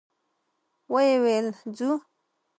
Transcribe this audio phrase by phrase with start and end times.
[0.93, 1.47] ويې ويل:
[1.77, 1.91] ځو؟